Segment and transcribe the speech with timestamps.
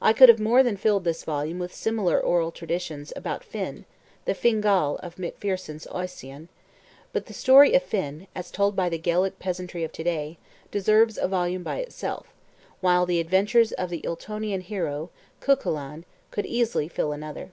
[0.00, 3.84] I could have more than filled this volume with similar oral traditions about Finn
[4.24, 6.48] (the Fingal of Macpherson's "Ossian").
[7.12, 10.38] But the story of Finn, as told by the Gaelic peasantry of to day,
[10.70, 12.32] deserves a volume by itself,
[12.80, 15.10] while the adventures of the Ultonian hero,
[15.42, 17.50] Cuchulain, could easily fill another.